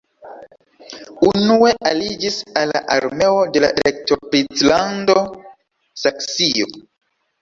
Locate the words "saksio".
6.07-6.73